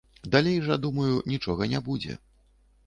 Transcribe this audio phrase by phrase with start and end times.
[0.35, 2.19] Далей жа, думаю, нічога не будзе.